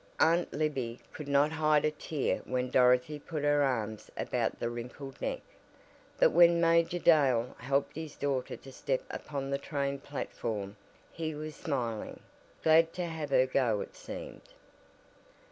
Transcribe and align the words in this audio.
Aunt 0.19 0.51
Libby 0.51 0.99
could 1.13 1.27
not 1.27 1.51
hide 1.51 1.85
a 1.85 1.91
tear 1.91 2.37
when 2.45 2.71
Dorothy 2.71 3.19
put 3.19 3.43
her 3.43 3.61
arms 3.61 4.09
about 4.17 4.59
the 4.59 4.67
wrinkled 4.67 5.21
neck, 5.21 5.41
but 6.17 6.31
when 6.31 6.59
Major 6.59 6.97
Dale 6.97 7.55
helped 7.59 7.95
his 7.95 8.15
daughter 8.15 8.57
to 8.57 8.71
step 8.71 9.03
upon 9.11 9.51
the 9.51 9.59
train 9.59 9.99
platform 9.99 10.75
he 11.11 11.35
was 11.35 11.55
smiling; 11.55 12.19
glad 12.63 12.93
to 12.93 13.05
have 13.05 13.29
her 13.29 13.45
go 13.45 13.79
it 13.81 13.95
seemed. 13.95 14.41